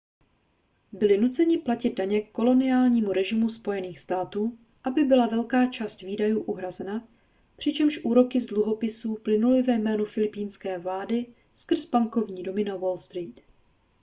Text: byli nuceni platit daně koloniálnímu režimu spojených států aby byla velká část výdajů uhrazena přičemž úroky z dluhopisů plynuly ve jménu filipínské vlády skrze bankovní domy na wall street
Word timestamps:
byli 0.91 1.17
nuceni 1.17 1.57
platit 1.57 1.95
daně 1.97 2.21
koloniálnímu 2.21 3.13
režimu 3.13 3.49
spojených 3.49 3.99
států 3.99 4.57
aby 4.83 5.03
byla 5.03 5.27
velká 5.27 5.65
část 5.65 6.01
výdajů 6.01 6.41
uhrazena 6.43 7.07
přičemž 7.57 7.99
úroky 8.03 8.39
z 8.39 8.45
dluhopisů 8.47 9.15
plynuly 9.15 9.61
ve 9.63 9.73
jménu 9.73 10.05
filipínské 10.05 10.77
vlády 10.79 11.25
skrze 11.53 11.87
bankovní 11.91 12.43
domy 12.43 12.63
na 12.63 12.75
wall 12.75 12.97
street 12.97 13.41